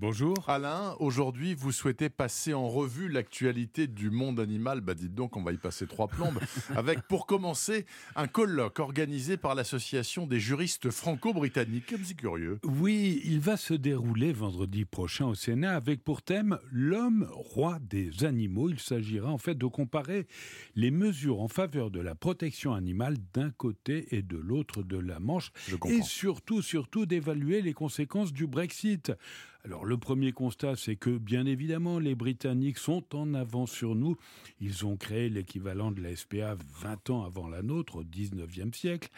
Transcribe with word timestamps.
Bonjour. 0.00 0.36
Alain, 0.46 0.94
aujourd'hui, 1.00 1.54
vous 1.54 1.72
souhaitez 1.72 2.08
passer 2.08 2.54
en 2.54 2.68
revue 2.68 3.08
l'actualité 3.08 3.88
du 3.88 4.10
monde 4.10 4.38
animal. 4.38 4.80
Bah, 4.80 4.94
dites 4.94 5.12
donc, 5.12 5.36
on 5.36 5.42
va 5.42 5.50
y 5.50 5.56
passer 5.56 5.88
trois 5.88 6.06
plombes. 6.06 6.38
avec, 6.76 7.02
pour 7.08 7.26
commencer, 7.26 7.84
un 8.14 8.28
colloque 8.28 8.78
organisé 8.78 9.36
par 9.36 9.56
l'Association 9.56 10.28
des 10.28 10.38
juristes 10.38 10.90
franco-britanniques. 10.90 11.96
C'est 12.04 12.14
curieux. 12.14 12.60
Oui, 12.62 13.20
il 13.24 13.40
va 13.40 13.56
se 13.56 13.74
dérouler 13.74 14.32
vendredi 14.32 14.84
prochain 14.84 15.26
au 15.26 15.34
Sénat 15.34 15.74
avec 15.74 16.04
pour 16.04 16.22
thème 16.22 16.60
l'homme 16.70 17.28
roi 17.32 17.80
des 17.80 18.24
animaux. 18.24 18.70
Il 18.70 18.78
s'agira 18.78 19.32
en 19.32 19.38
fait 19.38 19.58
de 19.58 19.66
comparer 19.66 20.28
les 20.76 20.92
mesures 20.92 21.40
en 21.40 21.48
faveur 21.48 21.90
de 21.90 22.00
la 22.00 22.14
protection 22.14 22.72
animale 22.72 23.16
d'un 23.34 23.50
côté 23.50 24.06
et 24.16 24.22
de 24.22 24.36
l'autre 24.36 24.84
de 24.84 24.96
la 24.96 25.18
Manche. 25.18 25.50
Et 25.86 26.02
surtout, 26.02 26.62
surtout 26.62 27.04
d'évaluer 27.04 27.62
les 27.62 27.74
conséquences 27.74 28.32
du 28.32 28.46
Brexit. 28.46 29.12
Alors, 29.64 29.84
le 29.84 29.98
premier 29.98 30.32
constat, 30.32 30.76
c'est 30.76 30.94
que, 30.94 31.18
bien 31.18 31.44
évidemment, 31.44 31.98
les 31.98 32.14
Britanniques 32.14 32.78
sont 32.78 33.04
en 33.14 33.34
avance 33.34 33.72
sur 33.72 33.96
nous. 33.96 34.16
Ils 34.60 34.86
ont 34.86 34.96
créé 34.96 35.28
l'équivalent 35.28 35.90
de 35.90 36.00
la 36.00 36.14
SPA 36.14 36.56
20 36.80 37.10
ans 37.10 37.24
avant 37.24 37.48
la 37.48 37.62
nôtre, 37.62 37.96
au 37.96 38.04
19e 38.04 38.72
siècle. 38.72 39.10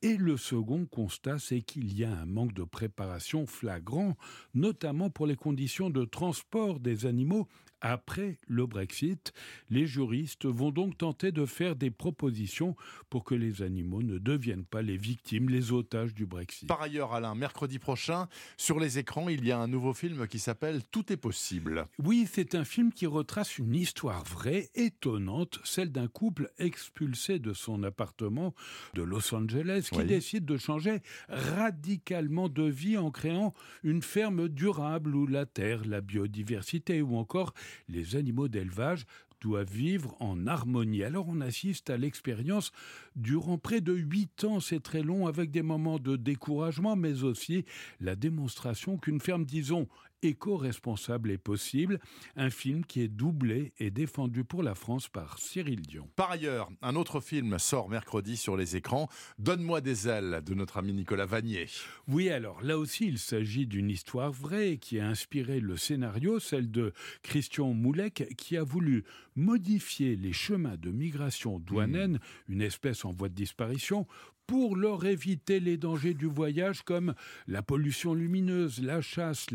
Et 0.00 0.16
le 0.16 0.36
second 0.38 0.86
constat, 0.86 1.38
c'est 1.38 1.60
qu'il 1.60 1.96
y 1.96 2.04
a 2.04 2.10
un 2.10 2.26
manque 2.26 2.54
de 2.54 2.64
préparation 2.64 3.46
flagrant, 3.46 4.16
notamment 4.54 5.10
pour 5.10 5.26
les 5.26 5.36
conditions 5.36 5.90
de 5.90 6.04
transport 6.04 6.80
des 6.80 7.04
animaux 7.04 7.46
après 7.82 8.38
le 8.46 8.66
Brexit. 8.66 9.32
Les 9.68 9.86
juristes 9.86 10.46
vont 10.46 10.70
donc 10.70 10.96
tenter 10.96 11.32
de 11.32 11.44
faire 11.44 11.76
des 11.76 11.90
propositions 11.90 12.74
pour 13.10 13.24
que 13.24 13.34
les 13.34 13.60
animaux 13.60 14.02
ne 14.02 14.18
deviennent 14.18 14.64
pas 14.64 14.80
les 14.80 14.96
victimes, 14.96 15.50
les 15.50 15.72
otages 15.72 16.14
du 16.14 16.24
Brexit. 16.24 16.68
Par 16.68 16.80
ailleurs, 16.80 17.12
Alain, 17.12 17.34
mercredi 17.34 17.78
prochain, 17.78 18.28
sur 18.56 18.80
les 18.80 18.98
écrans, 18.98 19.28
il 19.28 19.44
y 19.44 19.52
a 19.52 19.58
un 19.58 19.68
nouveau 19.68 19.92
film 19.92 20.26
qui 20.28 20.38
s'appelle 20.38 20.82
Tout 20.90 21.12
est 21.12 21.16
possible. 21.16 21.86
Oui, 21.98 22.28
c'est 22.30 22.54
un 22.54 22.64
film 22.64 22.92
qui 22.92 23.06
retrace 23.06 23.58
une 23.58 23.74
histoire 23.74 24.24
vraie, 24.24 24.70
étonnante, 24.74 25.58
celle 25.64 25.90
d'un 25.90 26.08
couple 26.08 26.50
expulsé 26.58 27.38
de 27.38 27.52
son 27.52 27.82
appartement 27.82 28.54
de 28.94 29.02
Los 29.02 29.34
Angeles 29.34 29.88
qui 29.92 30.04
décide 30.04 30.44
de 30.44 30.56
changer 30.56 31.02
radicalement 31.28 32.48
de 32.48 32.62
vie 32.62 32.96
en 32.96 33.10
créant 33.10 33.52
une 33.82 34.02
ferme 34.02 34.48
durable 34.48 35.16
où 35.16 35.26
la 35.26 35.46
terre, 35.46 35.84
la 35.84 36.00
biodiversité 36.00 37.02
ou 37.02 37.16
encore 37.16 37.54
les 37.88 38.16
animaux 38.16 38.48
d'élevage 38.48 39.06
doit 39.42 39.64
vivre 39.64 40.16
en 40.20 40.46
harmonie. 40.46 41.02
Alors 41.02 41.28
on 41.28 41.40
assiste 41.40 41.90
à 41.90 41.96
l'expérience 41.96 42.72
durant 43.16 43.58
près 43.58 43.80
de 43.80 43.92
huit 43.92 44.44
ans, 44.44 44.60
c'est 44.60 44.82
très 44.82 45.02
long, 45.02 45.26
avec 45.26 45.50
des 45.50 45.62
moments 45.62 45.98
de 45.98 46.16
découragement, 46.16 46.96
mais 46.96 47.24
aussi 47.24 47.64
la 48.00 48.14
démonstration 48.14 48.96
qu'une 48.96 49.20
ferme, 49.20 49.44
disons, 49.44 49.88
éco-responsable 50.22 51.30
est 51.30 51.38
possible. 51.38 52.00
Un 52.36 52.50
film 52.50 52.84
qui 52.84 53.00
est 53.00 53.08
doublé 53.08 53.72
et 53.78 53.90
défendu 53.90 54.44
pour 54.44 54.62
la 54.62 54.74
France 54.74 55.08
par 55.08 55.38
Cyril 55.38 55.82
Dion. 55.82 56.08
Par 56.16 56.30
ailleurs, 56.30 56.70
un 56.80 56.96
autre 56.96 57.20
film 57.20 57.58
sort 57.58 57.88
mercredi 57.88 58.36
sur 58.36 58.56
les 58.56 58.76
écrans, 58.76 59.08
Donne-moi 59.38 59.80
des 59.80 60.08
ailes, 60.08 60.42
de 60.44 60.54
notre 60.54 60.78
ami 60.78 60.92
Nicolas 60.92 61.26
Vanier. 61.26 61.66
Oui, 62.08 62.30
alors 62.30 62.62
là 62.62 62.78
aussi, 62.78 63.06
il 63.06 63.18
s'agit 63.18 63.66
d'une 63.66 63.90
histoire 63.90 64.32
vraie 64.32 64.78
qui 64.78 64.98
a 64.98 65.08
inspiré 65.08 65.60
le 65.60 65.76
scénario, 65.76 66.38
celle 66.38 66.70
de 66.70 66.92
Christian 67.22 67.72
Moulek, 67.74 68.34
qui 68.36 68.56
a 68.56 68.62
voulu 68.62 69.04
modifier 69.36 70.16
les 70.16 70.32
chemins 70.32 70.76
de 70.76 70.90
migration 70.90 71.58
douanaine, 71.58 72.18
une 72.48 72.62
espèce 72.62 73.04
en 73.04 73.10
voie 73.10 73.28
de 73.28 73.34
disparition, 73.34 74.06
pour 74.46 74.76
leur 74.76 75.04
éviter 75.06 75.60
les 75.60 75.76
dangers 75.76 76.14
du 76.14 76.26
voyage 76.26 76.82
comme 76.82 77.14
la 77.46 77.62
pollution 77.62 78.12
lumineuse, 78.12 78.82
la 78.82 79.00
chasse, 79.00 79.50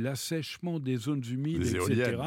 des 0.80 0.98
zones 0.98 1.24
humides, 1.30 1.66
etc. 1.66 2.18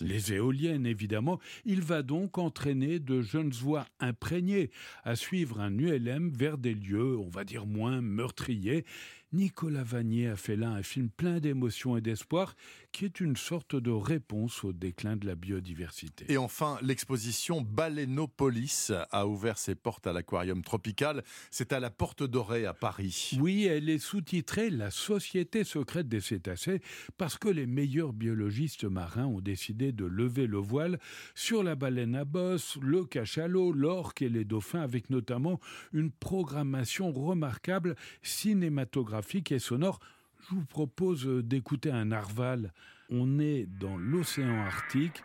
Les 0.00 0.32
éoliennes, 0.32 0.86
évidemment. 0.86 1.38
Il 1.64 1.82
va 1.82 2.02
donc 2.02 2.38
entraîner 2.38 2.98
de 2.98 3.20
jeunes 3.20 3.50
voix 3.50 3.86
imprégnées 4.00 4.70
à 5.04 5.16
suivre 5.16 5.60
un 5.60 5.76
ULM 5.76 6.30
vers 6.30 6.58
des 6.58 6.74
lieux, 6.74 7.16
on 7.18 7.28
va 7.28 7.44
dire, 7.44 7.66
moins 7.66 8.00
meurtriers. 8.00 8.84
Nicolas 9.32 9.82
Vanier 9.82 10.28
a 10.28 10.36
fait 10.36 10.56
là 10.56 10.70
un 10.70 10.82
film 10.82 11.10
plein 11.10 11.38
d'émotions 11.38 11.98
et 11.98 12.00
d'espoir 12.00 12.54
qui 12.92 13.04
est 13.04 13.20
une 13.20 13.36
sorte 13.36 13.76
de 13.76 13.90
réponse 13.90 14.64
au 14.64 14.72
déclin 14.72 15.16
de 15.16 15.26
la 15.26 15.34
biodiversité. 15.34 16.24
Et 16.32 16.38
enfin, 16.38 16.78
l'exposition 16.80 17.60
Balénopolis 17.60 18.90
a 19.10 19.26
ouvert 19.26 19.58
ses 19.58 19.74
portes 19.74 20.06
à 20.06 20.14
l'aquarium 20.14 20.62
tropical. 20.62 21.22
C'est 21.50 21.74
à 21.74 21.80
la 21.80 21.90
porte 21.90 22.22
Dorée 22.22 22.64
à 22.64 22.72
Paris. 22.72 23.36
Oui, 23.38 23.66
elle 23.66 23.90
est 23.90 23.98
sous-titrée 23.98 24.70
La 24.70 24.90
Société 24.90 25.62
secrète 25.64 26.08
des 26.08 26.22
cétacés 26.22 26.80
parce 27.18 27.36
que 27.36 27.48
les 27.48 27.66
meilleurs 27.66 28.14
biologistes 28.14 28.84
marins 28.84 29.26
ont 29.26 29.40
décidé 29.40 29.92
de 29.92 30.06
lever 30.06 30.46
le 30.46 30.58
voile 30.58 30.98
sur 31.34 31.62
la 31.62 31.74
baleine 31.74 32.14
à 32.14 32.24
bosse, 32.24 32.78
le 32.80 33.04
cachalot, 33.04 33.72
l'orque 33.72 34.22
et 34.22 34.30
les 34.30 34.46
dauphins 34.46 34.80
avec 34.80 35.10
notamment 35.10 35.60
une 35.92 36.10
programmation 36.10 37.12
remarquable 37.12 37.94
cinématographique 38.22 39.17
et 39.50 39.58
sonore 39.58 40.00
je 40.40 40.54
vous 40.54 40.64
propose 40.64 41.26
d'écouter 41.26 41.90
un 41.90 42.06
narval. 42.06 42.72
On 43.10 43.38
est 43.38 43.66
dans 43.80 43.96
l'océan 43.96 44.60
Arctique 44.60 45.22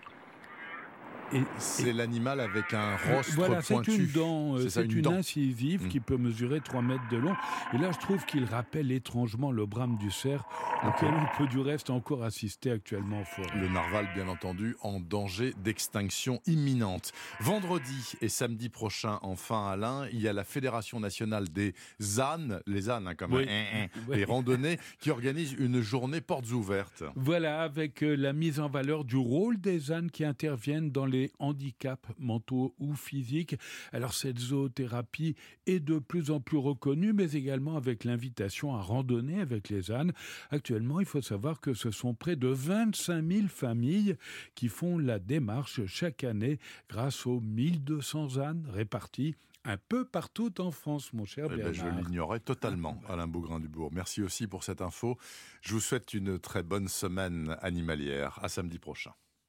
c'est 1.58 1.94
l'animal 1.94 2.40
avec 2.40 2.74
un 2.74 2.96
rostre 2.98 3.34
voilà, 3.36 3.62
pointu. 3.62 3.92
C'est 3.92 3.98
une 3.98 4.08
dent, 4.08 4.56
euh, 4.56 4.70
c'est 4.70 4.86
une, 4.86 5.08
incisive 5.08 5.88
qui 5.88 6.00
mm. 6.00 6.04
peut 6.04 6.18
mesurer 6.18 6.62
3 6.62 6.82
mètres 6.82 7.08
de 7.12 7.18
long. 7.18 7.36
Et 7.74 7.78
là, 7.78 7.92
je 7.92 8.00
trouve 8.00 8.26
qu'il 8.26 8.46
rappelle 8.46 8.92
étrangement 8.92 9.52
le 9.52 9.66
brame 9.66 9.98
du 9.98 10.12
cerf, 10.12 10.44
auquel 10.86 11.10
on 11.10 11.38
peut 11.38 11.48
du 11.48 11.60
reste 11.60 11.90
encore 11.90 12.24
assister 12.24 12.72
actuellement 12.72 13.22
au 13.22 13.26
forêt. 13.26 13.60
Le 13.60 13.68
narval, 13.68 14.08
bien 14.16 14.28
entendu, 14.28 14.76
en 14.82 15.00
danger 15.00 15.54
d'extinction 15.64 16.42
imminente. 16.46 17.12
Vendredi 17.40 18.14
et 18.22 18.30
samedi 18.30 18.70
prochain, 18.70 19.20
enfin, 19.22 19.68
Alain, 19.68 20.08
il 20.12 20.22
y 20.22 20.28
a 20.28 20.34
la 20.34 20.44
Fédération 20.44 21.00
nationale 21.00 21.50
des 21.50 21.74
ânes, 22.20 22.62
les 22.68 22.90
ânes, 22.90 23.08
hein, 23.08 23.16
comme 23.16 23.40
les 24.10 24.26
randonnées, 24.26 24.78
qui 25.00 25.12
organise 25.12 25.54
une 25.54 25.82
journée 25.82 26.22
portes 26.22 26.52
ouvertes. 26.52 27.04
Voilà, 27.16 27.62
avec 27.62 28.04
euh, 28.04 28.16
la 28.16 28.34
mise 28.34 28.60
en 28.60 28.70
valeur 28.70 29.04
du 29.04 29.18
rôle 29.18 29.60
des 29.60 29.92
ânes 29.92 30.12
qui 30.12 30.26
interviennent 30.26 30.92
dans 30.92 31.06
les 31.06 31.23
handicaps 31.40 32.10
mentaux 32.18 32.76
ou 32.80 32.94
physiques. 32.96 33.56
Alors 33.92 34.14
cette 34.14 34.40
zoothérapie 34.40 35.36
est 35.66 35.80
de 35.80 36.00
plus 36.00 36.32
en 36.32 36.40
plus 36.40 36.58
reconnue, 36.58 37.14
mais 37.14 37.32
également 37.34 37.78
avec 37.78 38.04
l'invitation 38.04 38.76
à 38.76 38.82
randonner 38.82 39.42
avec 39.42 39.70
les 39.70 39.92
ânes. 39.92 40.14
Actuellement, 40.52 41.00
il 41.00 41.06
faut 41.06 41.22
savoir 41.22 41.60
que 41.60 41.74
ce 41.74 41.92
sont 41.92 42.14
près 42.14 42.36
de 42.36 42.48
25 42.48 43.26
000 43.26 43.48
familles 43.48 44.16
qui 44.56 44.68
font 44.68 44.98
la 44.98 45.20
démarche 45.20 45.86
chaque 45.86 46.24
année 46.24 46.60
grâce 46.90 47.26
aux 47.26 47.40
1200 47.40 48.38
ânes 48.38 48.68
répartis 48.72 49.36
un 49.66 49.78
peu 49.78 50.06
partout 50.06 50.60
en 50.62 50.72
France, 50.72 51.14
mon 51.14 51.26
cher 51.26 51.46
eh 51.46 51.56
ben, 51.56 51.72
Bernard. 51.72 51.74
je 51.74 52.02
l'ignorais 52.02 52.40
totalement, 52.40 53.02
Alain 53.08 53.28
Bougrain-Dubourg. 53.28 53.92
Merci 53.94 54.22
aussi 54.22 54.48
pour 54.48 54.64
cette 54.64 54.82
info. 54.82 55.18
Je 55.62 55.74
vous 55.74 55.80
souhaite 55.80 56.14
une 56.14 56.40
très 56.40 56.64
bonne 56.64 56.88
semaine 56.88 57.56
animalière. 57.62 58.40
À 58.42 58.50
samedi 58.50 58.80
prochain. 58.80 59.14